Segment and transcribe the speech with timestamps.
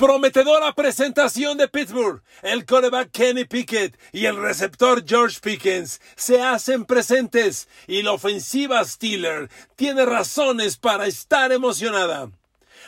[0.00, 2.22] Prometedora presentación de Pittsburgh.
[2.40, 8.82] El coreback Kenny Pickett y el receptor George Pickens se hacen presentes y la ofensiva
[8.82, 12.30] Steeler tiene razones para estar emocionada.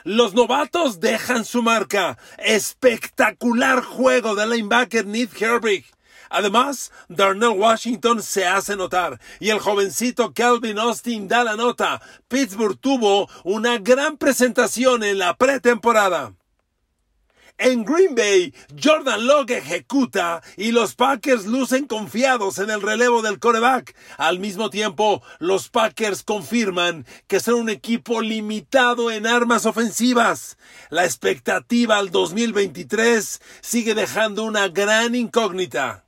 [0.05, 2.17] Los novatos dejan su marca.
[2.39, 5.85] Espectacular juego de linebacker Nick Herbig.
[6.31, 12.01] Además, Darnell Washington se hace notar y el jovencito Calvin Austin da la nota.
[12.29, 16.33] Pittsburgh tuvo una gran presentación en la pretemporada.
[17.65, 23.39] En Green Bay, Jordan Love ejecuta y los Packers lucen confiados en el relevo del
[23.39, 23.95] coreback.
[24.19, 30.59] Al mismo tiempo, los Packers confirman que son un equipo limitado en armas ofensivas.
[30.91, 36.05] La expectativa al 2023 sigue dejando una gran incógnita.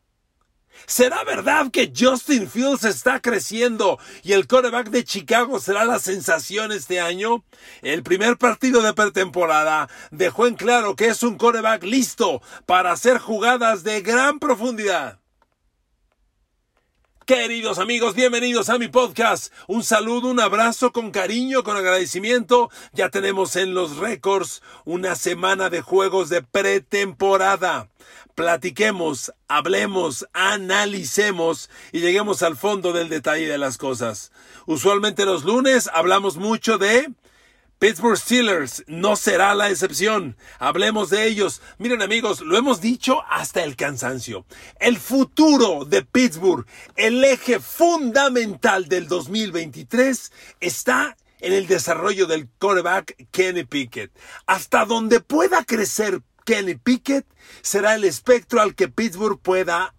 [0.87, 6.73] ¿Será verdad que Justin Fields está creciendo y el coreback de Chicago será la sensación
[6.73, 7.45] este año?
[7.83, 13.19] El primer partido de pretemporada dejó en claro que es un coreback listo para hacer
[13.19, 15.19] jugadas de gran profundidad.
[17.27, 19.51] Queridos amigos, bienvenidos a mi podcast.
[19.67, 22.71] Un saludo, un abrazo con cariño, con agradecimiento.
[22.93, 27.89] Ya tenemos en los récords una semana de juegos de pretemporada.
[28.35, 34.33] Platiquemos, hablemos, analicemos y lleguemos al fondo del detalle de las cosas.
[34.67, 37.13] Usualmente los lunes hablamos mucho de
[37.79, 40.37] Pittsburgh Steelers no será la excepción.
[40.59, 41.61] Hablemos de ellos.
[41.79, 44.47] Miren amigos, lo hemos dicho hasta el cansancio.
[44.81, 53.29] El futuro de Pittsburgh, el eje fundamental del 2023, está en el desarrollo del quarterback
[53.31, 54.11] Kenny Pickett.
[54.47, 57.27] Hasta donde pueda crecer Kenny Pickett
[57.63, 59.95] será el espectro al que Pittsburgh pueda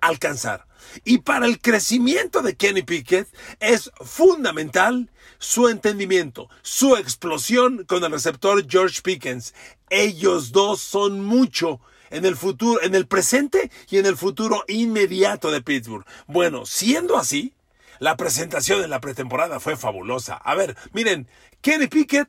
[0.00, 0.66] alcanzar.
[1.04, 3.28] Y para el crecimiento de Kenny Pickett
[3.60, 9.54] es fundamental su entendimiento, su explosión con el receptor George Pickens.
[9.90, 15.50] Ellos dos son mucho en el futuro, en el presente y en el futuro inmediato
[15.50, 16.06] de Pittsburgh.
[16.26, 17.54] Bueno, siendo así,
[17.98, 20.34] la presentación en la pretemporada fue fabulosa.
[20.34, 21.28] A ver, miren,
[21.60, 22.28] Kenny Pickett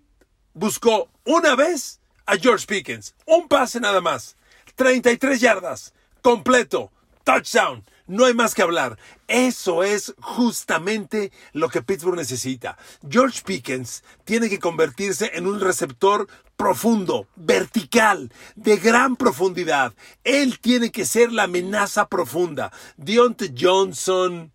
[0.53, 4.35] buscó una vez a George Pickens, un pase nada más,
[4.75, 6.91] 33 yardas, completo,
[7.23, 7.83] touchdown.
[8.07, 8.99] No hay más que hablar.
[9.27, 12.77] Eso es justamente lo que Pittsburgh necesita.
[13.09, 19.93] George Pickens tiene que convertirse en un receptor profundo, vertical, de gran profundidad.
[20.23, 22.71] Él tiene que ser la amenaza profunda.
[22.97, 24.51] Deontay Johnson,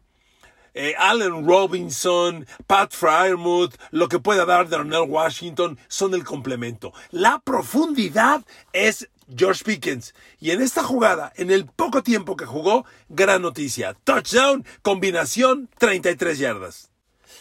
[0.75, 6.93] eh, Allen Robinson, Pat Fryermuth, lo que pueda dar Darnell Washington son el complemento.
[7.11, 10.15] La profundidad es George Pickens.
[10.41, 13.95] Y en esta jugada, en el poco tiempo que jugó, gran noticia.
[14.05, 16.90] Touchdown, combinación, 33 yardas.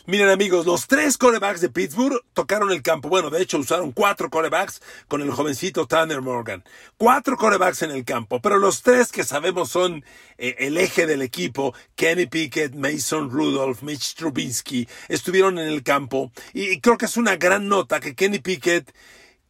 [0.10, 3.10] Miren amigos, los tres corebacks de Pittsburgh tocaron el campo.
[3.10, 6.64] Bueno, de hecho usaron cuatro corebacks con el jovencito Tanner Morgan.
[6.98, 10.04] Cuatro corebacks en el campo, pero los tres que sabemos son
[10.40, 16.32] eh, el eje del equipo, Kenny Pickett, Mason Rudolph, Mitch Trubinsky, estuvieron en el campo.
[16.54, 18.92] y creo que es una gran nota que Kenny Pickett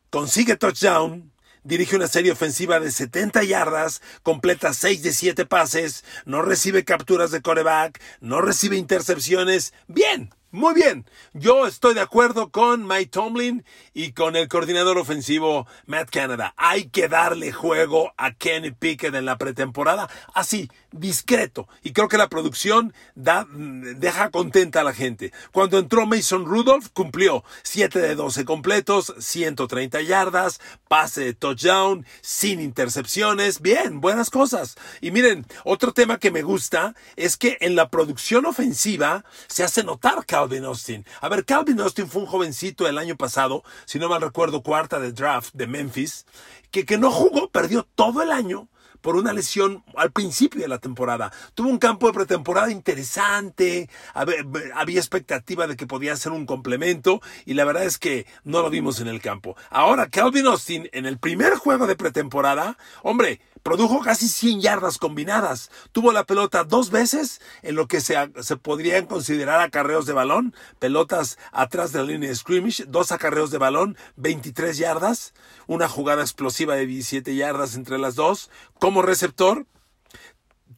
[0.09, 1.31] consigue touchdown,
[1.63, 7.31] dirige una serie ofensiva de 70 yardas, completa 6 de 7 pases, no recibe capturas
[7.31, 9.73] de coreback, no recibe intercepciones.
[9.87, 15.67] Bien, muy bien, yo estoy de acuerdo con Mike Tomlin y con el coordinador ofensivo
[15.85, 16.55] Matt Canada.
[16.57, 21.67] Hay que darle juego a Kenny Pickett en la pretemporada, así, discreto.
[21.83, 25.31] Y creo que la producción da, deja contenta a la gente.
[25.51, 32.59] Cuando entró Mason Rudolph, cumplió 7 de 12 completos, 130 yardas, pase de touchdown, sin
[32.59, 33.61] intercepciones.
[33.61, 34.77] Bien, buenas cosas.
[34.99, 39.83] Y miren, otro tema que me gusta es que en la producción ofensiva se hace
[39.83, 41.05] notar Calvin Austin.
[41.19, 44.97] A ver, Calvin Austin fue un jovencito el año pasado, si no mal recuerdo, cuarta
[44.97, 46.25] de draft de Memphis,
[46.71, 48.69] que, que no jugó, perdió todo el año
[49.01, 51.33] por una lesión al principio de la temporada.
[51.55, 57.53] Tuvo un campo de pretemporada interesante, había expectativa de que podía ser un complemento y
[57.53, 59.57] la verdad es que no lo vimos en el campo.
[59.69, 65.69] Ahora Calvin Austin en el primer juego de pretemporada, hombre, Produjo casi 100 yardas combinadas.
[65.91, 68.15] Tuvo la pelota dos veces en lo que se,
[68.61, 70.55] podrían considerar acarreos de balón.
[70.79, 72.85] Pelotas atrás de la línea de scrimmage.
[72.87, 75.33] Dos acarreos de balón, 23 yardas.
[75.67, 78.49] Una jugada explosiva de 17 yardas entre las dos.
[78.79, 79.65] Como receptor,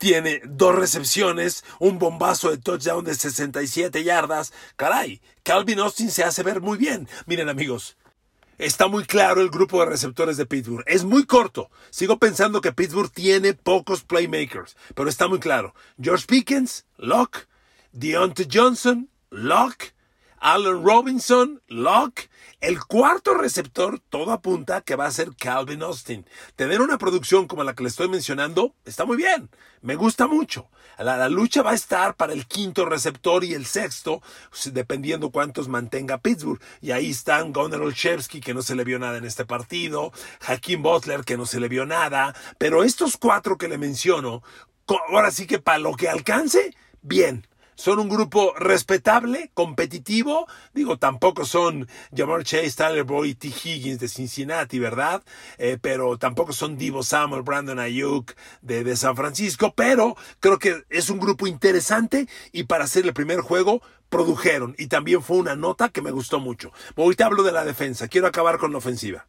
[0.01, 4.51] tiene dos recepciones, un bombazo de touchdown de 67 yardas.
[4.75, 7.07] Caray, Calvin Austin se hace ver muy bien.
[7.27, 7.97] Miren amigos,
[8.61, 10.83] está muy claro el grupo de receptores de Pittsburgh.
[10.85, 11.71] Es muy corto.
[11.89, 15.73] Sigo pensando que Pittsburgh tiene pocos playmakers, pero está muy claro.
[15.99, 17.47] George Pickens, Locke,
[17.91, 19.93] Deontay Johnson, Locke,
[20.41, 22.29] Allen Robinson, Locke.
[22.61, 26.25] El cuarto receptor, todo apunta que va a ser Calvin Austin.
[26.55, 29.51] Tener una producción como la que le estoy mencionando está muy bien.
[29.81, 30.69] Me gusta mucho.
[30.97, 34.23] La, lucha va a estar para el quinto receptor y el sexto,
[34.71, 36.61] dependiendo cuántos mantenga Pittsburgh.
[36.81, 40.11] Y ahí están Gunnar Olszewski, que no se le vio nada en este partido,
[40.47, 42.35] Hakeem Butler, que no se le vio nada.
[42.57, 44.41] Pero estos cuatro que le menciono,
[44.87, 47.47] ahora sí que para lo que alcance, bien
[47.81, 50.47] son un grupo respetable, competitivo.
[50.71, 53.47] Digo, tampoco son Jamar Chase, Tyler Boyd, T.
[53.47, 55.23] Higgins de Cincinnati, ¿verdad?
[55.57, 59.73] Eh, pero tampoco son Divo Samuel, Brandon Ayuk de, de San Francisco.
[59.75, 64.75] Pero creo que es un grupo interesante y para hacer el primer juego produjeron.
[64.77, 66.71] Y también fue una nota que me gustó mucho.
[66.95, 68.07] Ahorita hablo de la defensa.
[68.07, 69.25] Quiero acabar con la ofensiva.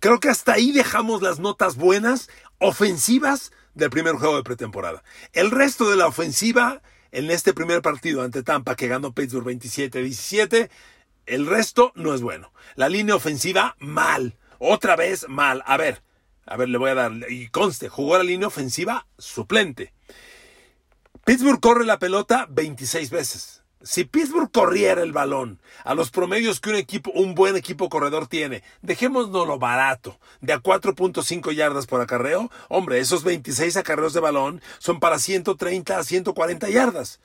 [0.00, 2.28] Creo que hasta ahí dejamos las notas buenas,
[2.58, 5.02] ofensivas del primer juego de pretemporada.
[5.32, 6.82] El resto de la ofensiva
[7.14, 10.68] en este primer partido ante Tampa que ganó Pittsburgh 27-17,
[11.26, 12.52] el resto no es bueno.
[12.74, 15.62] La línea ofensiva mal, otra vez mal.
[15.64, 16.02] A ver,
[16.44, 19.92] a ver, le voy a dar, y conste, jugó la línea ofensiva suplente.
[21.24, 23.63] Pittsburgh corre la pelota 26 veces.
[23.84, 28.26] Si Pittsburgh corriera el balón a los promedios que un equipo, un buen equipo corredor
[28.26, 34.20] tiene, dejémonos lo barato, de a 4.5 yardas por acarreo, hombre, esos 26 acarreos de
[34.20, 37.20] balón son para 130 a 140 yardas.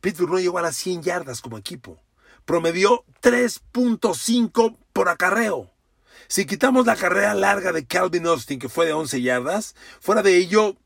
[0.00, 1.98] Pittsburgh no llegó a las 100 yardas como equipo.
[2.44, 5.72] Promedió 3.5 por acarreo.
[6.28, 10.36] Si quitamos la carrera larga de Calvin Austin, que fue de 11 yardas, fuera de
[10.36, 10.76] ello,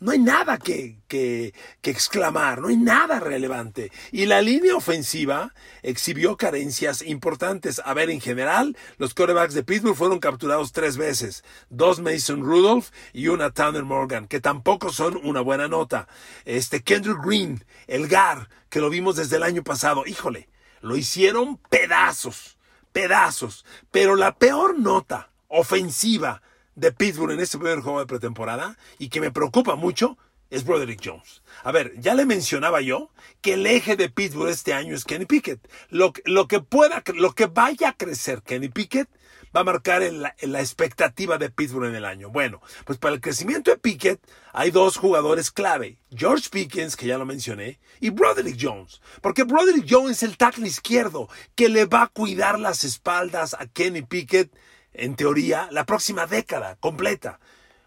[0.00, 3.90] no hay nada que, que, exclamar, no hay nada relevante.
[4.12, 7.80] Y la línea ofensiva exhibió carencias importantes.
[7.84, 11.44] A ver, en general, los quarterbacks de Pittsburgh fueron capturados tres veces.
[11.70, 16.08] Dos Mason Rudolph y una Tanner Morgan, que tampoco son una buena nota.
[16.44, 20.48] Este Kendrick Green, el GAR, que lo vimos desde el año pasado, híjole,
[20.80, 22.58] lo hicieron pedazos,
[22.92, 23.64] pedazos.
[23.90, 26.42] Pero la peor nota ofensiva
[26.74, 30.18] de Pittsburgh en este primer juego de pretemporada y que me preocupa mucho
[30.50, 31.42] es Broderick Jones.
[31.62, 33.10] A ver, ya le mencionaba yo
[33.40, 35.60] que el eje de Pittsburgh este año es Kenny Pickett.
[35.88, 39.08] Lo, lo que pueda, lo que vaya a crecer Kenny Pickett
[39.54, 42.30] va a marcar la, la, expectativa de Pittsburgh en el año.
[42.30, 44.20] Bueno, pues para el crecimiento de Pickett
[44.52, 45.98] hay dos jugadores clave.
[46.10, 49.00] George Pickens, que ya lo mencioné, y Broderick Jones.
[49.22, 53.66] Porque Broderick Jones es el tackle izquierdo que le va a cuidar las espaldas a
[53.66, 54.52] Kenny Pickett
[54.94, 57.40] en teoría, la próxima década completa.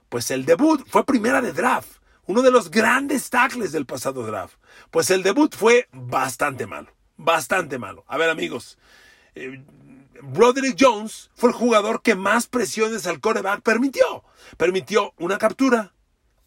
[0.10, 1.90] Pues el debut fue primera de draft,
[2.26, 4.56] uno de los grandes tackles del pasado draft.
[4.92, 8.04] Pues el debut fue bastante malo, bastante malo.
[8.08, 8.78] A ver amigos,
[9.36, 9.64] eh,
[10.22, 14.24] Broderick Jones fue el jugador que más presiones al coreback permitió.
[14.58, 15.94] Permitió una captura,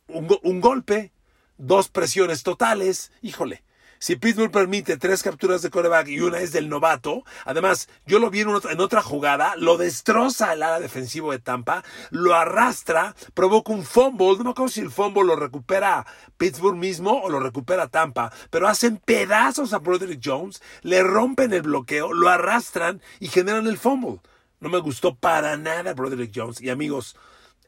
[0.09, 1.13] un golpe,
[1.57, 3.13] dos presiones totales.
[3.23, 3.63] Híjole,
[4.01, 8.31] si Pittsburgh permite tres capturas de coreback y una es del novato, además, yo lo
[8.31, 13.85] vi en, otra jugada, lo destroza el ala defensivo de Tampa, lo arrastra, provoca un
[13.85, 16.07] fumble, no me acuerdo si el fumble lo recupera
[16.39, 21.63] Pittsburgh mismo o lo recupera Tampa, pero hacen pedazos a Broderick Jones, le rompen el
[21.63, 24.21] bloqueo, lo arrastran y generan el fumble.
[24.61, 26.61] No me gustó para nada Broderick Jones.
[26.63, 27.17] Y amigos,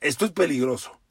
[0.01, 1.02] esto es peligroso.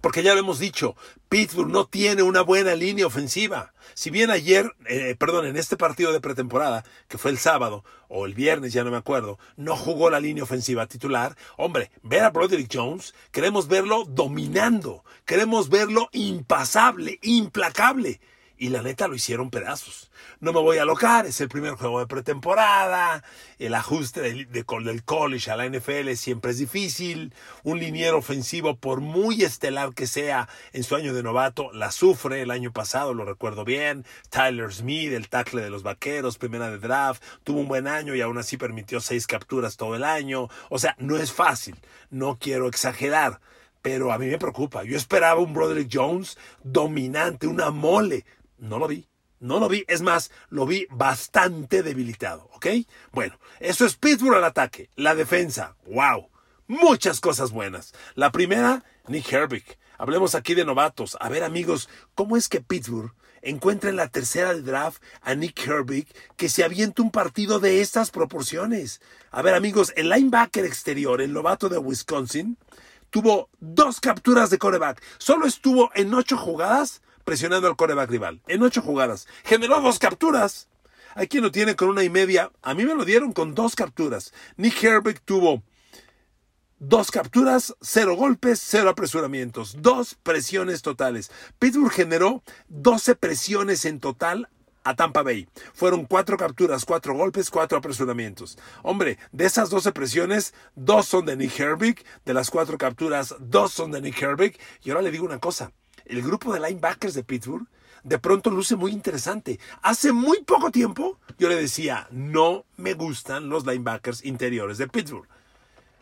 [0.00, 0.96] Porque ya lo hemos dicho,
[1.28, 3.72] Pittsburgh no tiene una buena línea ofensiva.
[3.94, 8.26] Si bien ayer, eh, perdón, en este partido de pretemporada, que fue el sábado o
[8.26, 12.30] el viernes, ya no me acuerdo, no jugó la línea ofensiva titular, hombre, ver a
[12.30, 18.20] Broderick Jones, queremos verlo dominando, queremos verlo impasable, implacable
[18.58, 20.10] y la neta lo hicieron pedazos.
[20.40, 23.22] No me voy a alocar, es el primer juego de pretemporada,
[23.58, 28.76] el ajuste del, de, del college a la NFL siempre es difícil, un liniero ofensivo
[28.76, 33.14] por muy estelar que sea en su año de novato, la sufre el año pasado,
[33.14, 37.68] lo recuerdo bien, Tyler Smith, el tackle de los Vaqueros, primera de draft, tuvo un
[37.68, 41.32] buen año y aún así permitió seis capturas todo el año, o sea, no es
[41.32, 41.76] fácil,
[42.10, 43.40] no quiero exagerar,
[43.86, 44.82] pero a mí me preocupa.
[44.82, 48.24] Yo esperaba un Broderick Jones dominante, una mole.
[48.58, 49.08] No lo vi.
[49.38, 52.68] No lo vi, es más, lo vi bastante debilitado, ¿ok?
[53.12, 54.88] Bueno, eso es Pittsburgh al ataque.
[54.96, 56.30] La defensa, wow,
[56.66, 57.92] muchas cosas buenas.
[58.14, 59.78] La primera, Nick Herbig.
[59.98, 61.18] Hablemos aquí de novatos.
[61.20, 65.66] A ver, amigos, ¿cómo es que Pittsburgh encuentra en la tercera de draft a Nick
[65.66, 69.02] Herbig que se avienta un partido de estas proporciones?
[69.30, 72.56] A ver, amigos, el linebacker exterior, el novato de Wisconsin,
[73.10, 75.02] tuvo dos capturas de coreback.
[75.18, 78.40] Solo estuvo en ocho jugadas presionando al coreback rival.
[78.46, 79.26] En ocho jugadas.
[79.44, 80.68] Generó dos capturas.
[81.28, 82.52] Quien lo tiene con una y media.
[82.62, 84.32] A mí me lo dieron con dos capturas.
[84.56, 85.62] Nick Herbig tuvo
[86.78, 89.76] dos capturas, cero golpes, cero apresuramientos.
[89.80, 91.32] Dos presiones totales.
[91.58, 94.48] Pittsburgh generó 12 presiones en total
[94.84, 95.48] a Tampa Bay.
[95.74, 98.56] Fueron cuatro capturas, cuatro golpes, cuatro apresuramientos.
[98.84, 103.72] Hombre, de esas 12 presiones, dos son de Nick Herbig, de las cuatro capturas, dos
[103.72, 104.56] son de Nick Herbig.
[104.84, 105.72] Y ahora le digo una cosa,
[106.06, 107.66] el grupo de linebackers de Pittsburgh
[108.06, 109.58] de pronto luce muy interesante.
[109.82, 115.26] Hace muy poco tiempo yo le decía, no me gustan los linebackers interiores de Pittsburgh.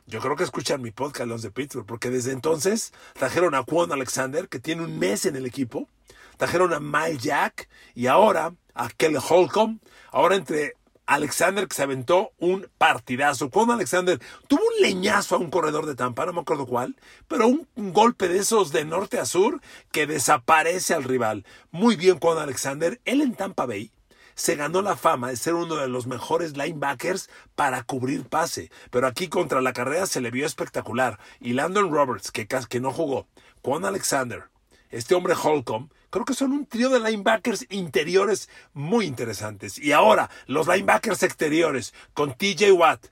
[0.06, 3.90] Yo creo que escuchan mi podcast los de Pittsburgh, porque desde entonces trajeron a Juan
[3.90, 5.88] Alexander, que tiene un mes en el equipo,
[6.36, 9.78] trajeron a Mike Jack y ahora a Kelly Holcomb.
[10.12, 13.50] Ahora entre Alexander que se aventó un partidazo.
[13.50, 16.96] Cuando Alexander tuvo un leñazo a un corredor de Tampa, no me acuerdo cuál,
[17.28, 19.60] pero un, golpe de esos de norte a sur
[19.92, 21.44] que desaparece al rival.
[21.70, 23.00] Muy bien cuando Alexander.
[23.04, 23.92] Él en Tampa Bay
[24.34, 29.06] se ganó la fama de ser uno de los mejores linebackers para cubrir pase, pero
[29.06, 31.18] aquí contra la carrera se le vio espectacular.
[31.40, 33.28] Y Landon Roberts, que, que no jugó,
[33.62, 34.44] Juan Alexander,
[34.90, 39.78] este hombre Holcomb, creo que son un trío de linebackers interiores muy interesantes.
[39.80, 43.06] Y ahora, los linebackers exteriores, con TJ Watt,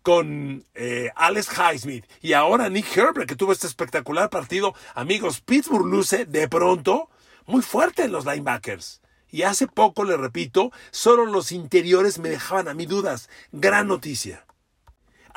[0.00, 4.74] con eh, Alex Highsmith y ahora Nick Herbert, que tuvo este espectacular partido.
[4.94, 7.10] Amigos, Pittsburgh luce de pronto
[7.44, 9.02] muy fuerte en los linebackers.
[9.30, 13.28] Y hace poco, le repito, solo los interiores me dejaban a mí dudas.
[13.52, 14.45] Gran noticia.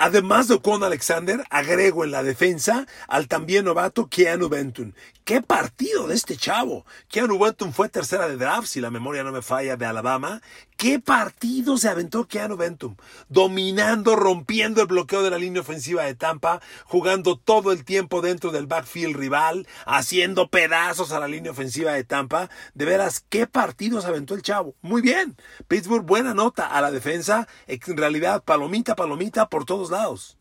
[0.01, 4.95] Además de Con Alexander, agrego en la defensa al también novato Keanu Benton.
[5.25, 6.85] ¡Qué partido de este chavo!
[7.09, 10.41] Keanu Benton fue tercera de draft, si la memoria no me falla, de Alabama.
[10.77, 12.97] ¡Qué partido se aventó Keanu Benton!
[13.27, 18.51] Dominando, rompiendo el bloqueo de la línea ofensiva de Tampa, jugando todo el tiempo dentro
[18.51, 22.49] del backfield rival, haciendo pedazos a la línea ofensiva de Tampa.
[22.73, 24.75] De veras, ¿qué partido se aventó el chavo?
[24.81, 25.35] Muy bien.
[25.67, 27.49] Pittsburgh, buena nota a la defensa.
[27.67, 30.37] En realidad, palomita, palomita por todos lados.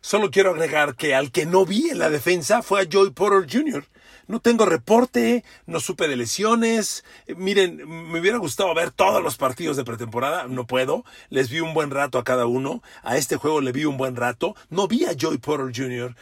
[0.00, 3.50] Solo quiero agregar que al que no vi en la defensa fue a Joy Porter
[3.50, 3.86] Jr.
[4.26, 7.04] No tengo reporte, no supe de lesiones.
[7.36, 11.04] Miren, me hubiera gustado ver todos los partidos de pretemporada, no puedo.
[11.28, 12.82] Les vi un buen rato a cada uno.
[13.02, 14.56] A este juego le vi un buen rato.
[14.70, 16.16] No vi a Joy Porter Jr.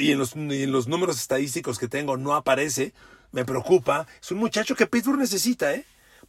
[0.00, 2.92] y en los, en los números estadísticos que tengo no aparece.
[3.30, 4.06] Me preocupa.
[4.20, 5.84] Es un muchacho que Pittsburgh necesita, ¿eh?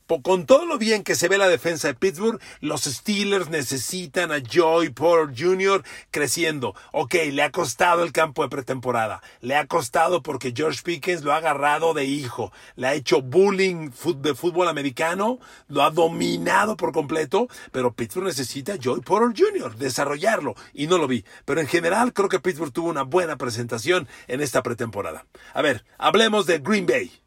[0.08, 4.40] Con todo lo bien que se ve la defensa de Pittsburgh, los Steelers necesitan a
[4.40, 5.84] Joy Porter Jr.
[6.12, 6.76] creciendo.
[6.92, 9.22] Ok, le ha costado el campo de pretemporada.
[9.42, 12.52] Le ha costado porque George Pickens lo ha agarrado de hijo.
[12.76, 15.40] Le ha hecho bullying de fútbol americano.
[15.68, 17.48] Lo ha dominado por completo.
[17.72, 19.76] Pero Pittsburgh necesita a Joy Porter Jr.
[19.76, 20.56] desarrollarlo.
[20.74, 21.26] Y no lo vi.
[21.46, 25.26] Pero en general creo que Pittsburgh tuvo una buena presentación en esta pretemporada.
[25.54, 27.25] A ver, hablemos de Green Bay.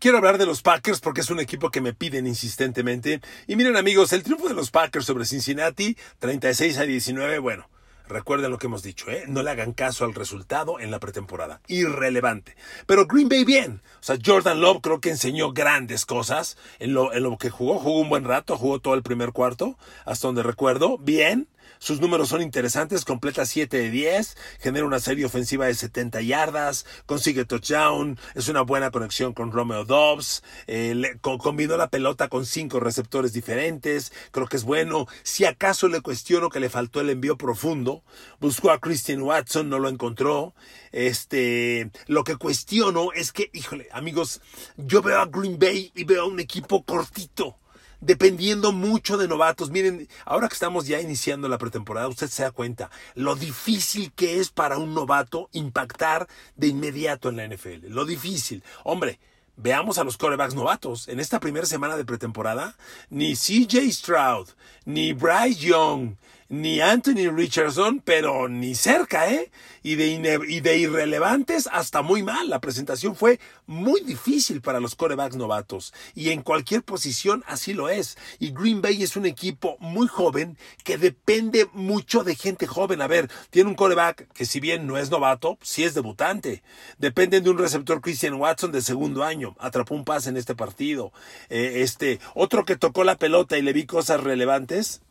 [0.00, 3.20] Quiero hablar de los Packers porque es un equipo que me piden insistentemente.
[3.48, 7.68] Y miren amigos, el triunfo de los Packers sobre Cincinnati, 36 a 19, bueno,
[8.06, 9.24] recuerden lo que hemos dicho, ¿eh?
[9.26, 12.54] no le hagan caso al resultado en la pretemporada, irrelevante.
[12.86, 17.12] Pero Green Bay bien, o sea, Jordan Love creo que enseñó grandes cosas en lo,
[17.12, 20.44] en lo que jugó, jugó un buen rato, jugó todo el primer cuarto, hasta donde
[20.44, 21.48] recuerdo, bien.
[21.78, 26.86] Sus números son interesantes, completa 7 de 10, genera una serie ofensiva de 70 yardas,
[27.06, 32.80] consigue touchdown, es una buena conexión con Romeo Dobbs, eh, combinó la pelota con cinco
[32.80, 35.06] receptores diferentes, creo que es bueno.
[35.22, 38.02] Si acaso le cuestiono que le faltó el envío profundo,
[38.40, 40.54] buscó a Christian Watson, no lo encontró.
[40.92, 44.40] Este, lo que cuestiono es que, híjole, amigos,
[44.76, 47.56] yo veo a Green Bay y veo a un equipo cortito
[48.00, 49.70] dependiendo mucho de novatos.
[49.70, 54.40] Miren, ahora que estamos ya iniciando la pretemporada, usted se da cuenta lo difícil que
[54.40, 57.88] es para un novato impactar de inmediato en la NFL.
[57.88, 58.62] Lo difícil.
[58.84, 59.18] Hombre,
[59.60, 61.08] Veamos a los corebacks novatos.
[61.08, 62.76] En esta primera semana de pretemporada,
[63.10, 64.46] ni CJ Stroud,
[64.84, 66.14] ni Bryce Young,
[66.48, 69.50] ni Anthony Richardson, pero ni cerca, ¿eh?
[69.82, 72.48] Y de, y de irrelevantes hasta muy mal.
[72.48, 75.92] La presentación fue muy difícil para los corebacks novatos.
[76.14, 78.16] Y en cualquier posición así lo es.
[78.38, 83.02] Y Green Bay es un equipo muy joven que depende mucho de gente joven.
[83.02, 86.62] A ver, tiene un coreback que si bien no es novato, sí es debutante.
[86.98, 89.54] Dependen de un receptor Christian Watson de segundo año.
[89.58, 91.12] Atrapó un pase en este partido.
[91.50, 95.02] Eh, este, otro que tocó la pelota y le vi cosas relevantes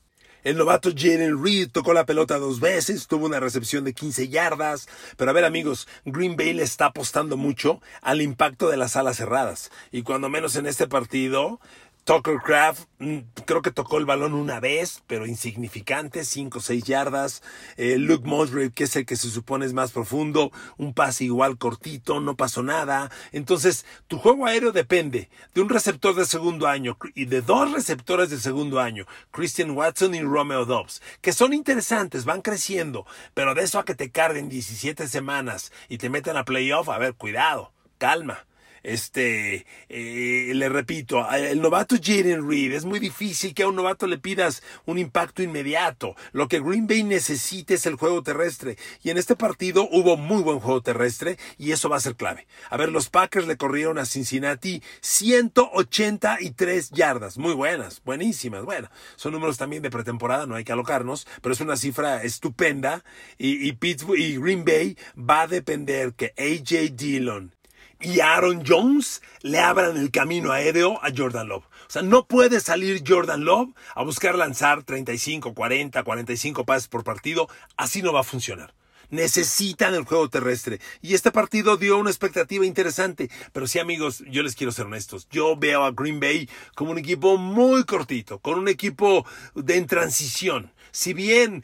[0.47, 4.87] el novato Jalen Reed tocó la pelota dos veces, tuvo una recepción de 15 yardas.
[5.17, 9.17] Pero a ver amigos, Green Bay le está apostando mucho al impacto de las alas
[9.17, 9.71] cerradas.
[9.91, 11.59] Y cuando menos en este partido,
[12.07, 16.85] Tucker Craft mm, creo que tocó el balón una vez, pero insignificante, 5 o 6
[16.85, 17.43] yardas.
[17.75, 21.57] Eh, Luke Musgrave, que es el que se supone es más profundo, un pase igual
[21.57, 23.11] cortito, no pasó nada.
[23.33, 28.29] Entonces, tu juego aéreo depende de un receptor de segundo año y de dos receptores
[28.29, 33.63] de segundo año, Christian Watson y Romeo Dobbs, que son interesantes, van creciendo, pero de
[33.63, 37.73] eso a que te carguen 17 semanas y te metan a playoff, a ver, cuidado,
[37.97, 38.46] calma.
[38.87, 44.07] Este, eh, le repito, el novato Jaden Reed, es muy difícil que a un novato
[44.07, 46.15] le pidas un impacto inmediato.
[46.31, 48.77] Lo que Green Bay necesita es el juego terrestre.
[49.03, 52.47] Y en este partido hubo muy buen juego terrestre y eso va a ser clave.
[52.69, 57.37] A ver, los Packers le corrieron a Cincinnati 183 yardas.
[57.37, 58.63] Muy buenas, buenísimas.
[58.63, 63.03] Bueno, son números también de pretemporada, no hay que alocarnos, pero es una cifra estupenda.
[63.37, 67.56] Y, y Pittsburgh y Green Bay va a depender que AJ Dillon
[67.99, 71.65] y Aaron Jones le abran el camino aéreo a Jordan Love.
[71.65, 77.03] O sea, no puede salir Jordan Love a buscar lanzar 35, 40, 45 pases por
[77.03, 77.47] partido.
[77.75, 78.73] Así no va a funcionar.
[79.09, 80.81] Necesitan el juego terrestre.
[81.01, 83.29] Y este partido dio una expectativa interesante.
[83.53, 85.27] Pero sí, amigos, yo les quiero ser honestos.
[85.31, 89.25] Yo veo a Green Bay como un equipo muy cortito, con un equipo
[89.55, 90.73] de en transición.
[90.91, 91.63] Si bien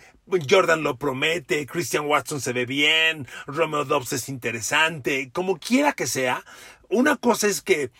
[0.49, 6.07] Jordan lo promete, Christian Watson se ve bien, Romeo Dobbs es interesante, como quiera que
[6.07, 6.43] sea,
[6.89, 7.91] una cosa es que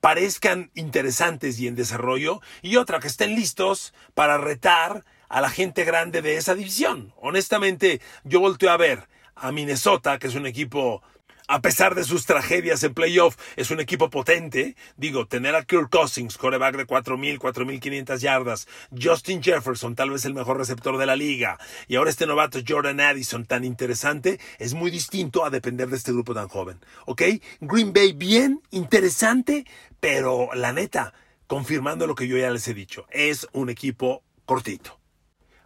[0.00, 5.84] parezcan interesantes y en desarrollo, y otra que estén listos para retar a la gente
[5.84, 7.14] grande de esa división.
[7.16, 11.02] Honestamente, yo volteo a ver a Minnesota, que es un equipo
[11.48, 14.76] a pesar de sus tragedias en playoff, es un equipo potente.
[14.96, 20.34] Digo, tener a Kirk Cousins, coreback de 4.000, 4.500 yardas, Justin Jefferson, tal vez el
[20.34, 21.58] mejor receptor de la liga,
[21.88, 26.12] y ahora este novato Jordan Addison tan interesante, es muy distinto a depender de este
[26.12, 26.78] grupo tan joven.
[27.06, 27.22] ¿Ok?
[27.60, 29.66] Green Bay bien, interesante,
[30.00, 31.14] pero la neta,
[31.46, 35.01] confirmando lo que yo ya les he dicho, es un equipo cortito.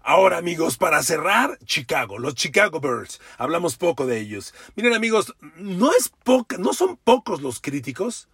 [0.09, 3.21] Ahora amigos, para cerrar, Chicago, los Chicago Birds.
[3.39, 4.55] Hablamos poco de ellos.
[4.77, 8.29] Miren amigos, no, es poca, no son pocos los críticos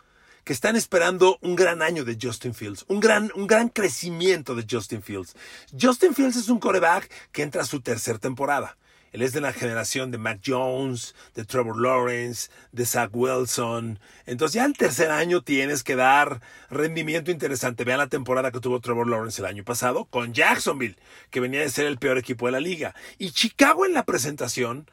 [0.44, 4.66] que están esperando un gran año de Justin Fields, un gran, un gran crecimiento de
[4.70, 5.34] Justin Fields.
[5.80, 8.76] Justin Fields es un coreback que entra a su tercera temporada.
[9.12, 13.98] Él es de la generación de Mac Jones, de Trevor Lawrence, de Zach Wilson.
[14.24, 16.40] Entonces ya el tercer año tienes que dar
[16.70, 17.84] rendimiento interesante.
[17.84, 20.96] Vean la temporada que tuvo Trevor Lawrence el año pasado con Jacksonville,
[21.30, 22.94] que venía de ser el peor equipo de la liga.
[23.18, 24.90] Y Chicago en la presentación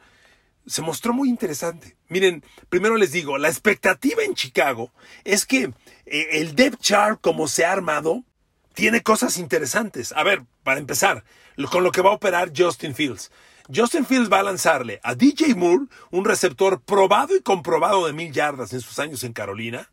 [0.66, 1.96] se mostró muy interesante.
[2.08, 4.92] Miren, primero les digo, la expectativa en Chicago
[5.24, 5.72] es que
[6.06, 8.22] eh, el depth chart como se ha armado
[8.74, 10.12] tiene cosas interesantes.
[10.12, 11.24] A ver, para empezar,
[11.70, 13.30] con lo que va a operar Justin Fields.
[13.72, 18.32] Justin Fields va a lanzarle a DJ Moore, un receptor probado y comprobado de mil
[18.32, 19.88] yardas en sus años en Carolina,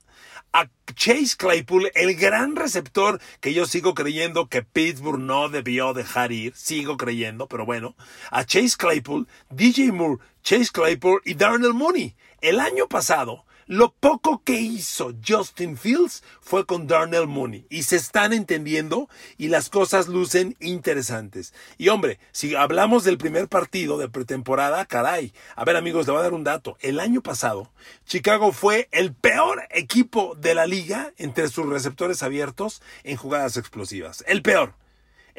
[0.51, 6.31] a Chase Claypool, el gran receptor que yo sigo creyendo que Pittsburgh no debió dejar
[6.31, 7.95] ir, sigo creyendo, pero bueno,
[8.31, 12.15] a Chase Claypool, DJ Moore, Chase Claypool y Darnell Mooney.
[12.41, 17.97] El año pasado, lo poco que hizo Justin Fields fue con Darnell Mooney y se
[17.97, 21.53] están entendiendo y las cosas lucen interesantes.
[21.77, 25.34] Y hombre, si hablamos del primer partido de pretemporada, caray.
[25.56, 26.77] A ver amigos, le voy a dar un dato.
[26.80, 27.69] El año pasado,
[28.06, 34.23] Chicago fue el peor equipo de la liga entre sus receptores abiertos en jugadas explosivas.
[34.27, 34.75] El peor.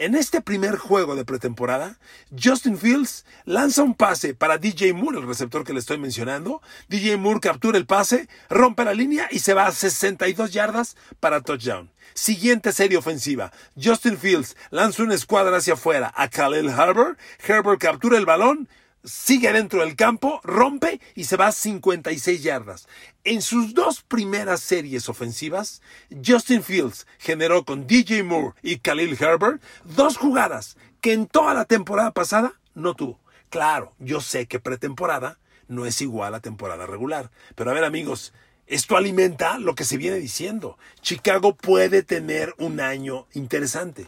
[0.01, 1.99] En este primer juego de pretemporada,
[2.31, 6.63] Justin Fields lanza un pase para DJ Moore, el receptor que le estoy mencionando.
[6.89, 11.41] DJ Moore captura el pase, rompe la línea y se va a 62 yardas para
[11.41, 11.91] touchdown.
[12.15, 13.51] Siguiente serie ofensiva.
[13.75, 17.19] Justin Fields lanza una escuadra hacia afuera a Khalil Herbert.
[17.45, 18.69] Herbert captura el balón
[19.05, 22.89] sigue dentro del campo, rompe y se va a 56 yardas.
[23.25, 25.83] En sus dos primeras series ofensivas,
[26.25, 31.65] Justin Fields generó con DJ Moore y Khalil Herbert dos jugadas que en toda la
[31.65, 33.21] temporada pasada no tuvo.
[33.51, 38.33] Claro, yo sé que pretemporada no es igual a temporada regular, pero a ver amigos,
[38.67, 40.77] esto alimenta lo que se viene diciendo.
[41.01, 44.07] Chicago puede tener un año interesante.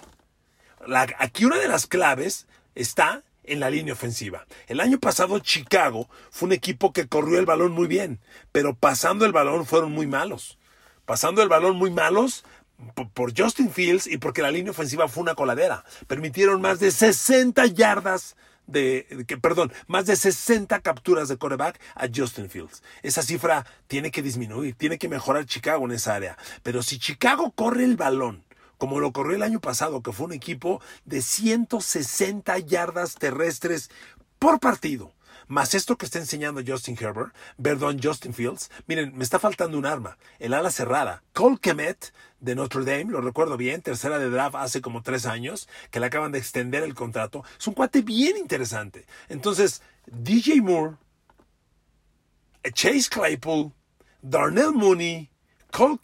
[1.18, 4.46] aquí una de las claves está en la línea ofensiva.
[4.66, 8.20] El año pasado Chicago fue un equipo que corrió el balón muy bien,
[8.53, 10.59] pero pasando el balón fueron muy malos.
[11.05, 12.44] Pasando el balón muy malos
[13.14, 15.85] por Justin Fields y porque la línea ofensiva fue una coladera.
[16.07, 22.07] Permitieron más de 60 yardas de, que, perdón, más de 60 capturas de coreback a
[22.14, 22.83] Justin Fields.
[23.03, 26.38] Esa cifra tiene que disminuir, tiene que mejorar Chicago en esa área.
[26.62, 28.44] Pero si Chicago corre el balón
[28.80, 33.90] como lo corrió el año pasado, que fue un equipo de 160 yardas terrestres
[34.38, 35.12] por partido.
[35.48, 39.84] Más esto que está enseñando Justin Herbert, perdón, Justin Fields, miren, me está faltando un
[39.84, 41.22] arma, el ala cerrada.
[41.34, 45.68] Cole Kemet de Notre Dame, lo recuerdo bien, tercera de draft hace como tres años,
[45.90, 47.44] que le acaban de extender el contrato.
[47.58, 49.04] Es un cuate bien interesante.
[49.28, 50.96] Entonces, DJ Moore,
[52.72, 53.72] Chase Claypool,
[54.22, 55.30] Darnell Mooney,
[55.70, 55.98] Cole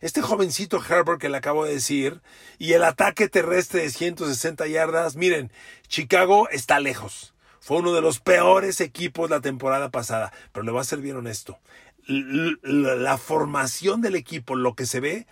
[0.00, 2.22] este jovencito Herbert que le acabo de decir,
[2.58, 5.52] y el ataque terrestre de 160 yardas, miren,
[5.88, 7.34] Chicago está lejos.
[7.60, 11.16] Fue uno de los peores equipos la temporada pasada, pero le voy a ser bien
[11.16, 11.58] honesto.
[12.06, 15.26] la formación del equipo, lo que se ve,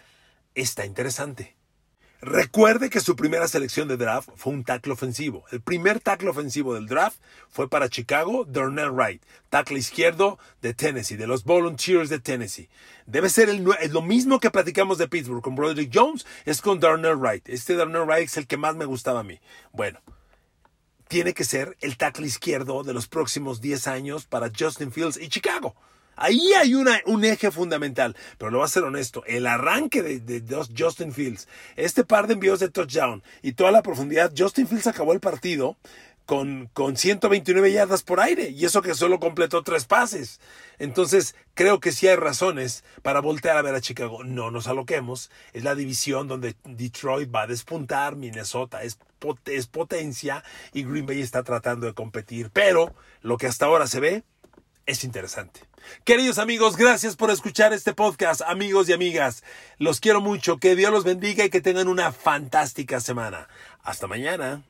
[0.55, 1.56] está interesante.
[2.23, 5.45] Recuerde que su primera selección de draft fue un tackle ofensivo.
[5.53, 7.19] El primer tackle ofensivo del draft
[7.51, 12.71] fue para Chicago, Darnell Wright, tackle izquierdo de Tennessee, de los Volunteers de Tennessee.
[13.05, 17.17] Debe ser el, lo mismo que platicamos de Pittsburgh con Broderick Jones, es con Darnell
[17.17, 17.49] Wright.
[17.49, 19.39] Este Darnell Wright es el que más me gustaba a mí.
[19.73, 20.01] Bueno,
[21.09, 25.29] tiene que ser el tackle izquierdo de los próximos 10 años para Justin Fields y
[25.29, 25.77] Chicago.
[26.17, 30.67] Ahí hay una, un eje fundamental, pero lo voy a ser honesto, el arranque de,
[30.77, 35.13] Justin Fields, este par de envíos de touchdown y toda la profundidad, Justin Fields acabó
[35.13, 35.77] el partido
[36.25, 40.41] con, con 129 yardas por aire y eso que solo completó tres pases.
[40.79, 44.25] Entonces, creo que sí hay razones para voltear a ver a Chicago.
[44.25, 48.99] No nos aloquemos, es la división donde Detroit va a despuntar, Minnesota es,
[49.47, 54.01] es potencia y Green Bay está tratando de competir, pero lo que hasta ahora se
[54.01, 54.25] ve
[54.87, 55.61] es interesante.
[56.05, 59.45] Queridos amigos, gracias por escuchar este podcast, amigos y amigas.
[59.79, 63.49] Los quiero mucho, que Dios los bendiga y que tengan una fantástica semana.
[63.83, 64.63] Hasta mañana.